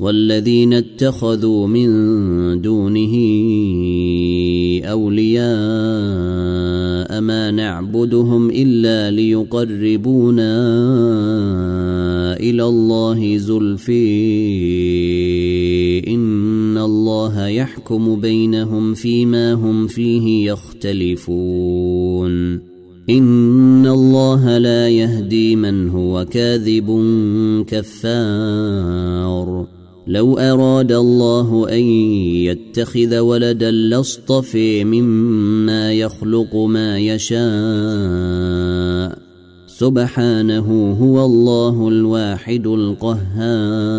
والذين 0.00 0.72
اتخذوا 0.72 1.66
من 1.66 1.90
دونه 2.60 3.14
أولياء 4.84 5.48
ما 7.20 7.50
نعبدهم 7.50 8.50
إلا 8.50 9.10
ليقربونا 9.10 10.56
إلى 12.36 12.64
الله 12.64 13.36
زلفي 13.36 14.08
إن 16.08 16.78
الله 16.78 17.46
يحكم 17.46 18.20
بينهم 18.20 18.94
فيما 18.94 19.52
هم 19.52 19.86
فيه 19.86 20.50
يختلفون 20.50 22.28
إن 23.10 23.86
الله 23.86 24.58
لا 24.58 24.88
يهدي 24.88 25.56
من 25.56 25.88
هو 25.88 26.24
كاذب 26.24 26.86
كفار 27.66 29.77
لو 30.08 30.38
أراد 30.38 30.92
الله 30.92 31.68
أن 31.72 31.82
يتخذ 32.48 33.18
ولدا 33.18 33.70
لاصطفي 33.70 34.84
مما 34.84 35.92
يخلق 35.92 36.56
ما 36.56 36.98
يشاء. 36.98 37.38
سبحانه 39.66 40.96
هو 41.00 41.24
الله 41.24 41.88
الواحد 41.88 42.66
القهار. 42.66 43.98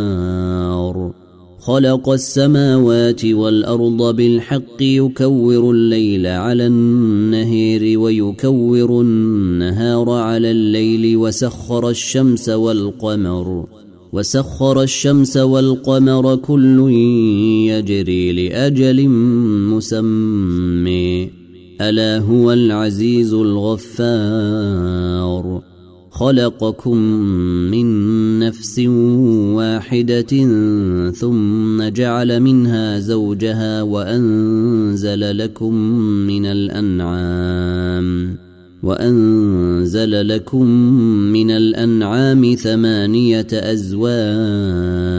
خلق 1.59 2.09
السماوات 2.09 3.25
والأرض 3.25 4.15
بالحق 4.15 4.81
يكور 4.81 5.71
الليل 5.71 6.27
على 6.27 6.67
النهير 6.67 7.99
ويكور 7.99 9.01
النهار 9.01 10.09
على 10.09 10.51
الليل 10.51 11.17
وسخر 11.17 11.89
الشمس 11.89 12.49
والقمر. 12.49 13.78
وسخر 14.13 14.81
الشمس 14.81 15.37
والقمر 15.37 16.35
كل 16.35 16.89
يجري 17.69 18.49
لأجل 18.49 19.09
مسمى. 19.69 21.29
ألا 21.81 22.17
هو 22.19 22.53
العزيز 22.53 23.33
الغفار. 23.33 24.89
خلقكم 26.11 26.97
من 27.71 28.39
نفس 28.39 28.79
واحدة 29.55 30.47
ثم 31.11 31.83
جعل 31.89 32.39
منها 32.39 32.99
زوجها 32.99 33.81
وأنزل 33.81 35.37
لكم 35.37 35.73
من 36.27 36.45
الأنعام. 36.45 38.37
وأنزل 38.83 40.27
لكم 40.27 40.65
من 41.31 41.51
الأنعام 41.51 42.55
ثمانية 42.55 43.47
أزواج 43.53 45.09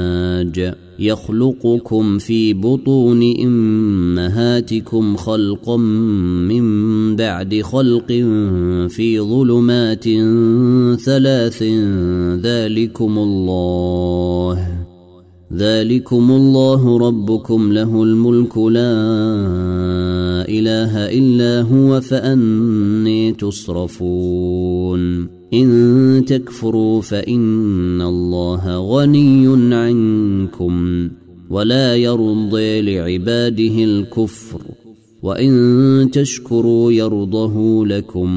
يخلقكم 0.99 2.19
في 2.19 2.55
بطون 2.55 3.37
أمهاتكم 3.41 5.17
خلقا 5.17 5.77
من 5.77 7.17
بعد 7.17 7.61
خلق 7.63 8.07
في 8.89 9.21
ظلمات 9.21 10.05
ثلاث 11.01 11.63
ذلكم 12.43 13.19
الله 13.19 14.90
ذلكم 15.53 16.31
الله 16.31 16.99
ربكم 16.99 17.73
له 17.73 18.03
الملك 18.03 18.59
لا 18.59 18.95
إله 20.49 21.19
إلا 21.19 21.63
هو 21.63 22.01
فأني 22.01 23.33
تصرفون. 23.33 25.01
إن 25.55 26.25
تكفروا 26.27 27.01
فإن 27.01 28.03
الله 28.03 28.79
غني 28.79 29.75
عنكم 29.75 31.09
ولا 31.51 31.97
يرضي 31.97 32.83
لعباده 32.83 33.85
الكفر 33.85 34.61
وإن 35.23 36.11
تشكروا 36.13 36.93
يرضه 36.93 37.87
لكم 37.87 38.31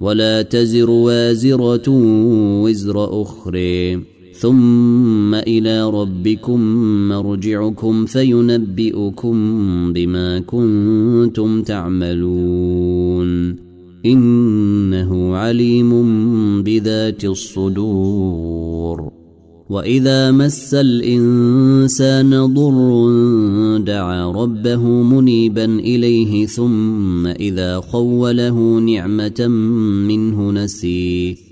ولا 0.00 0.42
تزر 0.42 0.90
وازرة 0.90 1.88
وزر 2.62 3.22
أخرى. 3.22 4.11
ثم 4.34 5.34
إلى 5.34 5.90
ربكم 5.90 6.60
مرجعكم 7.08 8.06
فينبئكم 8.06 9.36
بما 9.92 10.38
كنتم 10.38 11.62
تعملون. 11.62 13.56
إنه 14.06 15.36
عليم 15.36 15.92
بذات 16.62 17.24
الصدور. 17.24 19.12
وإذا 19.70 20.30
مس 20.30 20.74
الإنسان 20.74 22.54
ضر 22.54 23.78
دعا 23.78 24.32
ربه 24.32 24.86
منيبا 24.86 25.64
إليه 25.64 26.46
ثم 26.46 27.26
إذا 27.26 27.80
خوله 27.80 28.78
نعمة 28.78 29.46
منه 30.08 30.50
نسيه. 30.50 31.51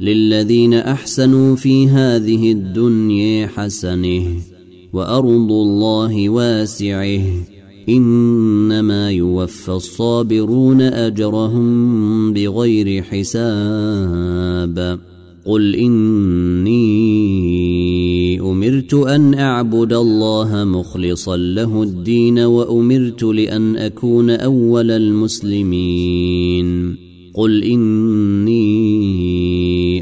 للذين 0.00 0.74
أحسنوا 0.74 1.56
في 1.56 1.88
هذه 1.88 2.52
الدنيا 2.52 3.46
حسنة 3.46 4.22
وأرض 4.92 5.52
الله 5.52 6.28
واسعة. 6.28 7.20
إنما 7.88 9.10
يوفى 9.10 9.68
الصابرون 9.68 10.80
أجرهم 10.80 12.32
بغير 12.32 13.02
حساب. 13.02 14.98
قل 15.46 15.74
إني 15.74 16.80
أمرت 18.40 18.94
أن 18.94 19.34
أعبد 19.34 19.92
الله 19.92 20.64
مخلصا 20.64 21.36
له 21.36 21.82
الدين 21.82 22.38
وأمرت 22.38 23.22
لأن 23.22 23.76
أكون 23.76 24.30
أول 24.30 24.90
المسلمين. 24.90 26.64
قل 27.34 27.62
إني 27.62 29.43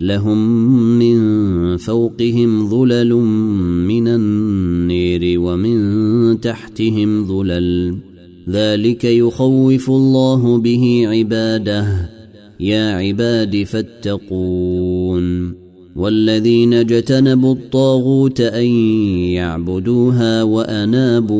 لهم 0.00 0.68
من 0.98 1.76
فوقهم 1.76 2.68
ظلل 2.68 3.14
من 3.86 4.08
النير 4.08 5.40
ومن 5.40 6.40
تحتهم 6.40 7.24
ظلل. 7.24 7.96
ذلك 8.50 9.04
يخوف 9.04 9.90
الله 9.90 10.58
به 10.58 11.02
عباده. 11.06 12.10
يا 12.60 12.96
عباد 12.96 13.62
فاتقون. 13.62 15.54
والذين 15.96 16.74
اجتنبوا 16.74 17.54
الطاغوت 17.54 18.40
أن 18.40 18.66
يعبدوها 19.32 20.42
وأنابوا 20.42 21.38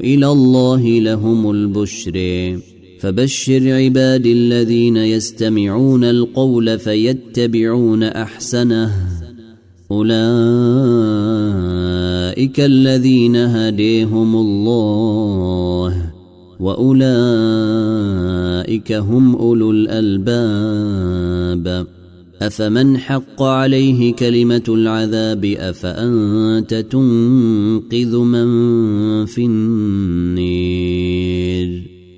إلى 0.00 0.28
الله 0.32 1.00
لهم 1.00 1.50
البشر. 1.50 2.73
فبشر 3.04 3.72
عبادي 3.72 4.32
الذين 4.32 4.96
يستمعون 4.96 6.04
القول 6.04 6.78
فيتبعون 6.78 8.02
أحسنه. 8.02 8.92
أولئك 9.90 10.20
الذين 12.60 13.36
هديهم 13.36 14.36
الله 14.36 16.12
وأولئك 16.60 17.02
هم 18.92 19.36
أولو 19.36 19.70
الألباب. 19.70 21.14
أفمن 22.42 22.98
حق 22.98 23.42
عليه 23.42 24.12
كلمة 24.12 24.64
العذاب 24.68 25.44
أفأنت 25.44 26.74
تنقذ 26.74 28.16
من 28.16 28.46
في 29.26 29.44
النير؟ 29.44 31.33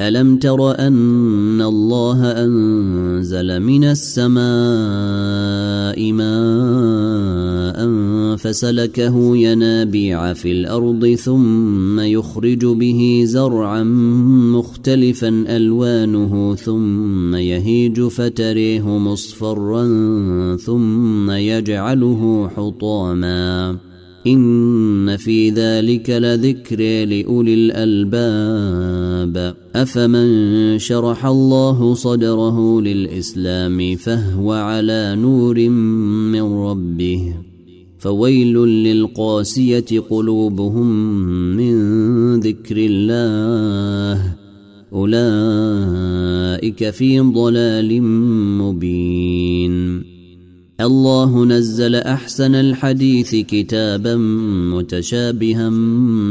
ألم 0.00 0.36
تر 0.36 0.78
أن 0.78 1.62
الله 1.62 2.24
أنزل 2.24 3.60
من 3.60 3.84
السماء 3.84 4.40
ماء 6.12 7.80
فسلكه 8.36 9.36
ينابيع 9.36 10.32
في 10.32 10.52
الأرض 10.52 11.06
ثم 11.06 12.00
يخرج 12.00 12.66
به 12.66 13.22
زرعا 13.26 13.82
مختلفا 14.52 15.44
ألوانه 15.48 16.54
ثم 16.54 17.34
يهيج 17.34 18.00
فتريه 18.02 18.98
مصفرا 18.98 19.86
ثم 20.56 21.30
يجعله 21.30 22.50
حطاما 22.56 23.89
إن 24.26 25.16
في 25.16 25.50
ذلك 25.50 26.10
لذكر 26.10 27.06
لأولي 27.06 27.54
الألباب. 27.54 29.54
أفمن 29.74 30.78
شرح 30.78 31.26
الله 31.26 31.94
صدره 31.94 32.80
للإسلام 32.80 33.96
فهو 33.96 34.52
على 34.52 35.16
نور 35.18 35.68
من 35.68 36.42
ربه. 36.42 37.34
فويل 37.98 38.58
للقاسية 38.58 40.00
قلوبهم 40.10 41.16
من 41.56 41.74
ذكر 42.40 42.76
الله. 42.78 44.36
أولئك 44.92 46.90
في 46.90 47.20
ضلال 47.20 48.02
مبين. 48.58 50.09
الله 50.80 51.44
نزل 51.44 51.94
أحسن 51.94 52.54
الحديث 52.54 53.34
كتابا 53.34 54.16
متشابها 54.74 55.68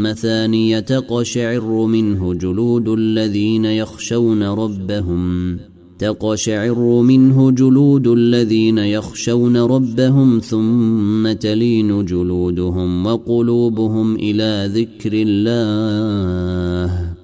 مثانية 0.04 0.80
تقشعر 0.80 1.86
منه 1.86 2.34
جلود 2.34 2.88
الذين 2.88 3.66
يخشون 3.66 4.44
ربهم 4.44 5.58
تقشعر 6.00 7.02
منه 7.02 7.52
جلود 7.52 8.08
الذين 8.08 8.78
يخشون 8.78 9.58
ربهم 9.58 10.40
ثم 10.40 11.32
تلين 11.32 12.06
جلودهم 12.06 13.06
وقلوبهم 13.06 14.16
إلى 14.16 14.72
ذكر 14.74 15.12
الله 15.14 17.16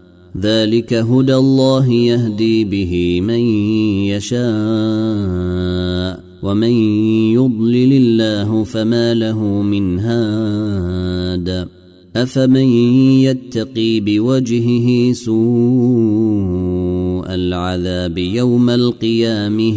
ذلك 0.41 0.93
هدى 0.93 1.35
الله 1.35 1.91
يهدي 1.91 2.65
به 2.65 3.21
من 3.21 3.39
يشاء 4.13 6.24
ومن 6.45 6.71
يضلل 7.33 7.93
الله 7.93 8.63
فما 8.63 9.13
له 9.13 9.43
من 9.43 9.99
هاد. 9.99 11.67
أفمن 12.15 12.69
يتقي 13.19 13.99
بوجهه 13.99 15.11
سوء 15.11 15.35
العذاب 17.35 18.17
يوم 18.17 18.69
القيامة؟ 18.69 19.73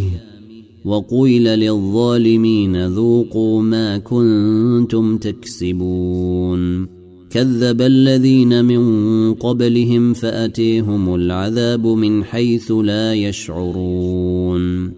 وقيل 0.84 1.44
للظالمين 1.44 2.86
ذوقوا 2.86 3.62
ما 3.62 3.98
كنتم 3.98 5.18
تكسبون. 5.18 6.86
كذب 7.30 7.82
الذين 7.82 8.64
من 8.64 9.34
قبلهم 9.34 10.12
فأتيهم 10.12 11.14
العذاب 11.14 11.86
من 11.86 12.24
حيث 12.24 12.72
لا 12.72 13.14
يشعرون. 13.14 14.97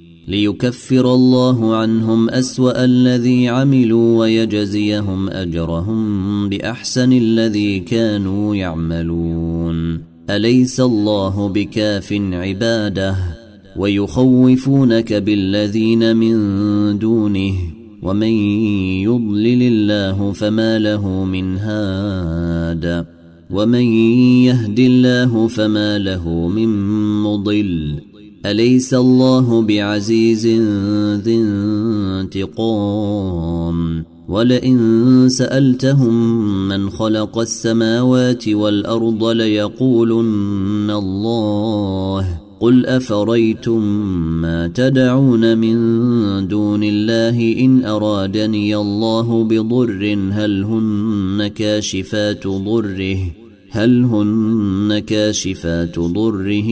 ليكفر 0.31 1.13
الله 1.13 1.75
عنهم 1.75 2.29
أسوأ 2.29 2.85
الذي 2.85 3.47
عملوا 3.47 4.19
ويجزيهم 4.19 5.29
أجرهم 5.29 6.49
بأحسن 6.49 7.13
الذي 7.13 7.79
كانوا 7.79 8.55
يعملون. 8.55 10.01
أليس 10.29 10.79
الله 10.79 11.49
بكاف 11.49 12.13
عباده 12.13 13.15
ويخوفونك 13.77 15.13
بالذين 15.13 16.15
من 16.15 16.35
دونه؟ 16.99 17.53
ومن 18.01 18.33
يضلل 19.03 19.61
الله 19.63 20.31
فما 20.31 20.79
له 20.79 21.23
من 21.25 21.57
هاد. 21.57 23.05
ومن 23.49 23.85
يهد 24.45 24.79
الله 24.79 25.47
فما 25.47 25.99
له 25.99 26.47
من 26.47 26.69
مضل. 27.23 28.10
أليس 28.45 28.93
الله 28.93 29.61
بعزيز 29.61 30.47
ذي 31.21 31.37
انتقام؟ 32.21 34.05
ولئن 34.27 35.25
سألتهم 35.29 36.67
من 36.67 36.89
خلق 36.89 37.37
السماوات 37.37 38.49
والأرض 38.49 39.23
ليقولن 39.23 40.91
الله. 40.91 42.41
قل 42.59 42.85
أفريتم 42.85 43.81
ما 44.41 44.67
تدعون 44.67 45.57
من 45.57 45.77
دون 46.47 46.83
الله 46.83 47.59
إن 47.59 47.85
أرادني 47.85 48.75
الله 48.75 49.43
بضر 49.43 50.17
هل 50.31 50.63
هن 50.63 51.47
كاشفات 51.47 52.47
ضره؟ 52.47 53.17
هل 53.69 54.03
هن 54.03 54.99
كاشفات 54.99 55.99
ضره؟ 55.99 56.71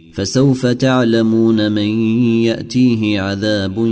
فسوف 0.13 0.65
تعلمون 0.65 1.71
من 1.71 1.89
يأتيه 2.43 3.21
عذاب 3.21 3.85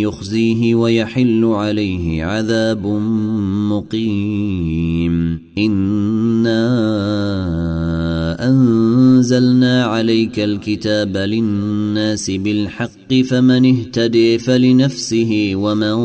يخزيه 0.00 0.74
ويحل 0.74 1.44
عليه 1.44 2.24
عذاب 2.24 2.86
مقيم. 3.70 5.38
إنا 5.58 6.62
أنزلنا 8.48 9.84
عليك 9.84 10.40
الكتاب 10.40 11.16
للناس 11.16 12.30
بالحق 12.30 13.14
فمن 13.30 13.76
اهتدي 13.76 14.38
فلنفسه 14.38 15.52
ومن 15.54 15.96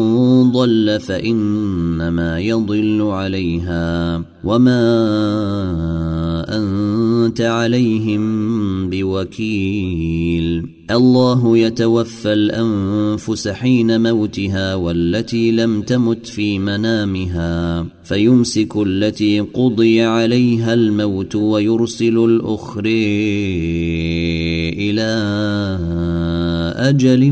ضل 0.51 0.99
فإنما 0.99 2.39
يضل 2.39 3.01
عليها. 3.01 4.23
وما 4.43 6.06
أنت 7.27 7.41
عليهم 7.41 8.89
بوكيل. 8.89 10.77
الله 10.91 11.57
يتوفى 11.57 12.33
الأنفس 12.33 13.47
حين 13.47 14.03
موتها 14.03 14.75
والتي 14.75 15.51
لم 15.51 15.81
تمت 15.81 16.27
في 16.27 16.59
منامها 16.59 17.85
فيمسك 18.03 18.77
التي 18.77 19.39
قضي 19.39 20.01
عليها 20.01 20.73
الموت 20.73 21.35
ويرسل 21.35 22.17
الآخر 22.17 22.83
إلى 24.79 25.11
أجل 26.75 27.31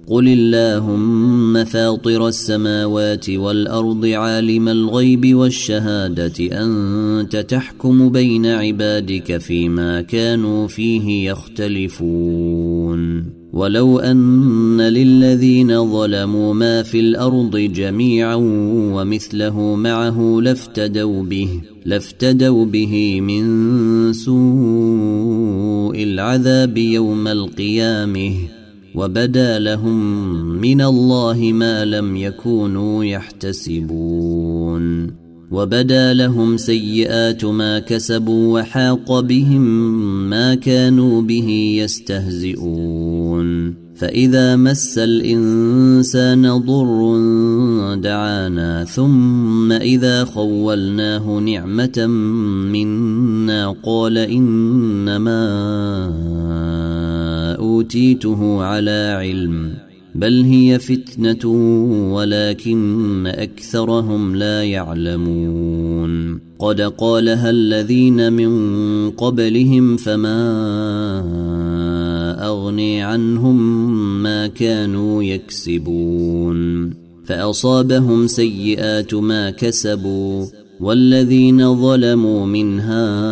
قل 0.11 0.27
اللهم 0.27 1.63
فاطر 1.63 2.27
السماوات 2.27 3.29
والارض 3.29 4.05
عالم 4.05 4.69
الغيب 4.69 5.35
والشهاده 5.35 6.33
انت 6.63 7.35
تحكم 7.35 8.09
بين 8.09 8.45
عبادك 8.45 9.37
فيما 9.37 10.01
كانوا 10.01 10.67
فيه 10.67 11.31
يختلفون 11.31 13.01
ولو 13.53 13.99
ان 13.99 14.81
للذين 14.81 15.91
ظلموا 15.91 16.53
ما 16.53 16.83
في 16.83 16.99
الأرض 16.99 17.57
جميعا 17.57 18.35
ومثله 18.95 19.75
معه 19.75 20.39
لافتدوا 20.41 21.23
به 21.23 21.49
لافتدوا 21.85 22.65
به 22.65 23.21
من 23.21 24.13
سوء 24.13 26.03
العذاب 26.03 26.77
يوم 26.77 27.27
القيامه 27.27 28.60
وبدا 28.95 29.59
لهم 29.59 30.15
من 30.61 30.81
الله 30.81 31.51
ما 31.53 31.85
لم 31.85 32.17
يكونوا 32.17 33.05
يحتسبون. 33.05 34.81
وبدا 35.51 36.13
لهم 36.13 36.57
سيئات 36.57 37.45
ما 37.45 37.79
كسبوا 37.79 38.59
وحاق 38.59 39.19
بهم 39.19 39.61
ما 40.29 40.55
كانوا 40.55 41.21
به 41.21 41.77
يستهزئون. 41.83 43.81
فإذا 44.01 44.55
مس 44.55 44.97
الإنسان 44.97 46.57
ضر 46.57 47.15
دعانا 47.95 48.83
ثم 48.83 49.71
إذا 49.71 50.25
خولناه 50.25 51.39
نعمة 51.39 52.07
منا 52.71 53.75
قال 53.83 54.17
إنما 54.17 55.41
أوتيته 57.61 58.63
على 58.63 59.15
علم 59.19 59.73
بل 60.15 60.41
هي 60.41 60.79
فتنة 60.79 61.51
ولكن 62.13 63.27
أكثرهم 63.27 64.35
لا 64.35 64.63
يعلمون. 64.63 66.39
قد 66.59 66.81
قالها 66.81 67.49
الذين 67.49 68.33
من 68.33 68.51
قبلهم 69.09 69.97
فما 69.97 70.41
أغني 72.45 73.01
عنهم 73.01 73.83
ما 74.23 74.47
كانوا 74.47 75.23
يكسبون. 75.23 76.89
فأصابهم 77.25 78.27
سيئات 78.27 79.13
ما 79.13 79.49
كسبوا 79.49 80.45
والذين 80.79 81.75
ظلموا 81.75 82.45
من 82.45 82.79
هؤلاء 82.79 83.31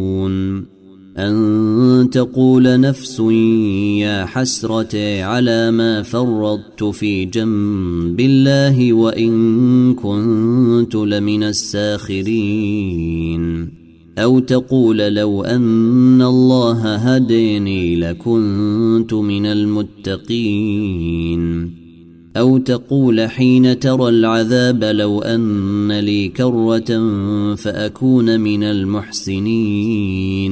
تقول 2.11 2.79
نفس 2.79 3.19
يا 3.99 4.25
حسرة 4.25 5.23
على 5.23 5.71
ما 5.71 6.03
فرطت 6.03 6.83
في 6.83 7.25
جنب 7.25 8.19
الله 8.19 8.93
وإن 8.93 9.93
كنت 9.93 10.95
لمن 10.95 11.43
الساخرين. 11.43 12.31
أو 14.17 14.39
تقول 14.39 14.97
لو 14.97 15.43
أن 15.43 16.21
الله 16.21 16.95
هديني 16.95 17.95
لكنت 17.95 19.13
من 19.13 19.45
المتقين. 19.45 21.01
أو 22.37 22.57
تقول 22.57 23.21
حين 23.29 23.79
ترى 23.79 24.09
العذاب 24.09 24.83
لو 24.83 25.21
أن 25.21 25.91
لي 25.99 26.27
كرة 26.27 26.99
فأكون 27.55 28.39
من 28.39 28.63
المحسنين. 28.63 30.51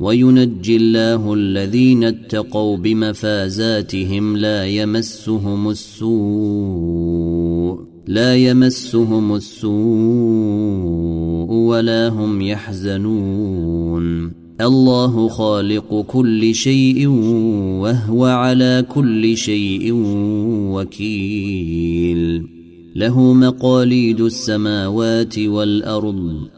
وينجي 0.00 0.76
الله 0.76 1.34
الذين 1.34 2.04
اتقوا 2.04 2.76
بمفازاتهم 2.76 4.36
لا 4.36 4.66
يمسهم 4.66 5.68
السوء 5.70 7.38
لا 8.08 8.36
يمسهم 8.36 9.34
السوء 9.34 9.72
ولا 11.52 12.08
هم 12.08 12.40
يحزنون. 12.42 14.32
الله 14.60 15.28
خالق 15.28 16.00
كل 16.00 16.54
شيء 16.54 17.06
وهو 17.82 18.24
على 18.24 18.84
كل 18.88 19.36
شيء 19.36 19.92
وكيل. 20.72 22.46
له 22.96 23.32
مقاليد 23.32 24.20
السماوات 24.20 25.38
والأرض 25.38 26.57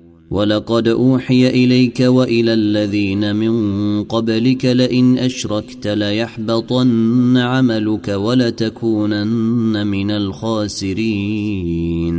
ولقد 0.31 0.87
أوحي 0.87 1.49
إليك 1.49 1.99
وإلى 1.99 2.53
الذين 2.53 3.35
من 3.35 4.03
قبلك 4.03 4.65
لئن 4.65 5.17
أشركت 5.17 5.87
ليحبطن 5.87 7.37
عملك 7.37 8.07
ولتكونن 8.07 9.87
من 9.87 10.11
الخاسرين. 10.11 12.15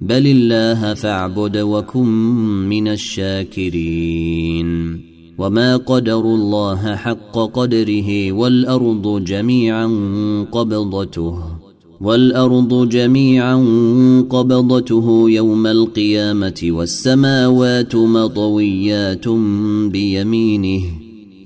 بل 0.00 0.26
الله 0.26 0.94
فاعبد 0.94 1.58
وكن 1.58 2.08
من 2.68 2.88
الشاكرين. 2.88 5.00
وما 5.38 5.76
قدروا 5.76 6.36
الله 6.36 6.96
حق 6.96 7.38
قدره 7.38 8.32
والأرض 8.32 9.24
جميعا 9.24 9.86
قبضته. 10.52 11.59
والأرض 12.00 12.88
جميعا 12.88 13.56
قبضته 14.30 15.24
يوم 15.30 15.66
القيامة 15.66 16.60
والسماوات 16.64 17.96
مطويات 17.96 19.28
بيمينه 19.92 20.82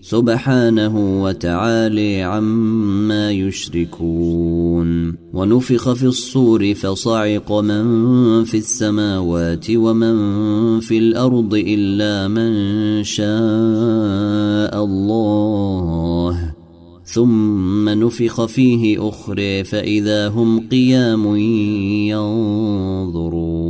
سبحانه 0.02 1.22
وتعالي 1.22 2.22
عما 2.22 3.30
يشركون. 3.30 5.14
ونفخ 5.32 5.92
في 5.92 6.06
الصور 6.06 6.74
فصعق 6.74 7.52
من 7.52 7.84
في 8.44 8.56
السماوات 8.56 9.66
ومن 9.70 10.80
في 10.80 10.98
الأرض 10.98 11.54
إلا 11.54 12.28
من 12.28 13.04
شاء 13.04 14.84
الله. 14.84 16.53
ثم 17.04 17.88
نفخ 17.88 18.44
فيه 18.44 19.08
أخرى 19.08 19.64
فإذا 19.64 20.28
هم 20.28 20.68
قيام 20.68 21.36
ينظرون. 22.06 23.64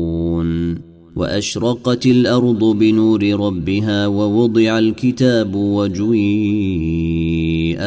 وأشرقت 1.17 2.07
الأرض 2.07 2.65
بنور 2.65 3.23
ربها 3.41 4.07
ووضع 4.07 4.79
الكتاب 4.79 5.55
وجيء 5.55 6.15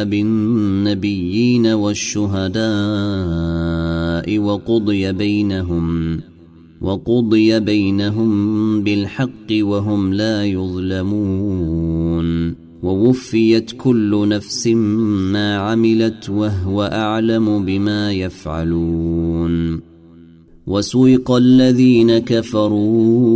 بالنبيين 0.03 1.67
والشهداء 1.67 2.67
وقضي 4.39 5.11
بينهم 5.11 6.19
وقضي 6.81 7.59
بينهم 7.59 8.83
بالحق 8.83 9.51
وهم 9.51 10.13
لا 10.13 10.45
يظلمون. 10.45 11.87
ووفيت 12.83 13.71
كل 13.71 14.27
نفس 14.29 14.67
ما 14.67 15.57
عملت 15.57 16.29
وهو 16.29 16.83
أعلم 16.83 17.65
بما 17.65 18.11
يفعلون 18.11 19.81
وسوق 20.67 21.31
الذين 21.31 22.17
كفروا 22.17 23.27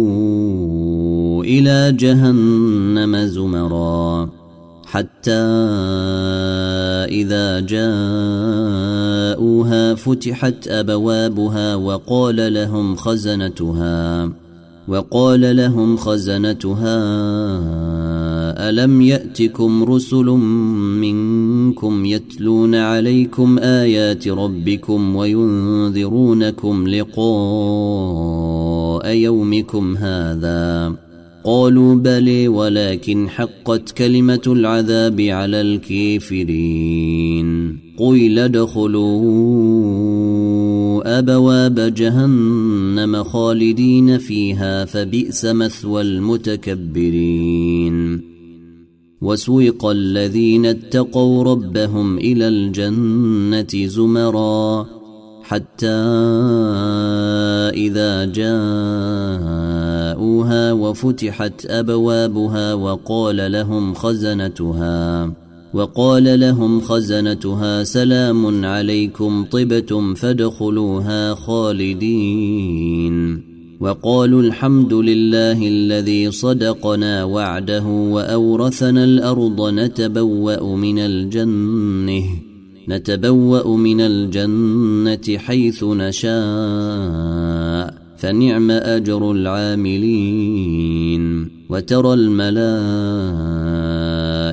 إلى 1.43 1.91
جهنم 1.99 3.17
زمرا 3.17 4.29
حتى 4.85 5.31
إذا 7.09 7.59
جاءوها 7.59 7.95
فتحت 9.95 10.67
أبوابها 10.67 11.75
وقال 11.75 12.53
لهم 12.53 12.95
خزنتها 12.95 14.31
وقال 14.87 15.55
لهم 15.55 15.97
خزنتها 15.97 17.01
ألم 18.69 19.01
يأتكم 19.01 19.83
رسل 19.83 20.25
منكم 21.01 22.05
يتلون 22.05 22.75
عليكم 22.75 23.59
آيات 23.59 24.27
ربكم 24.27 25.15
وينذرونكم 25.15 26.87
لقاء 26.87 27.21
يومكم 29.07 29.97
هذا؟ 29.97 30.95
قالوا 31.43 31.95
بلي 31.95 32.47
ولكن 32.47 33.29
حقت 33.29 33.91
كلمة 33.91 34.41
العذاب 34.47 35.21
على 35.21 35.61
الكافرين. 35.61 37.51
قيل 37.99 38.39
ادخلوا 38.39 39.21
أبواب 41.05 41.79
جهنم 41.79 43.23
خالدين 43.23 44.17
فيها 44.17 44.85
فبئس 44.85 45.45
مثوى 45.45 46.01
المتكبرين. 46.01 47.41
وسوق 49.21 49.85
الذين 49.85 50.65
اتقوا 50.65 51.43
ربهم 51.43 52.17
إلى 52.17 52.47
الجنة 52.47 53.87
زمرا 53.87 54.85
حتى 55.43 55.87
إذا 57.73 58.25
جاءوها 58.25 58.61
وفتحت 60.73 61.65
أبوابها 61.65 62.73
وقال 62.73 63.51
لهم 63.51 63.93
خزنتها. 63.93 65.33
وقال 65.73 66.39
لهم 66.39 66.81
خزنتها 66.81 67.83
سلام 67.83 68.65
عليكم 68.65 69.45
طبتم 69.51 70.13
فادخلوها 70.13 71.35
خالدين. 71.35 73.41
وقالوا 73.79 74.41
الحمد 74.41 74.93
لله 74.93 75.67
الذي 75.67 76.31
صدقنا 76.31 77.23
وعده 77.23 77.85
وأورثنا 77.85 79.03
الأرض 79.03 79.69
نتبوأ 79.69 80.75
من 80.75 80.99
الجنة 80.99 82.23
نتبوأ 82.89 83.77
من 83.77 84.01
الجنة 84.01 85.37
حيث 85.37 85.83
نشاء 85.83 86.31
فنعم 88.17 88.71
أجر 88.71 89.31
العاملين. 89.31 90.81
وترى 91.69 92.13
الملائكة 92.13 93.60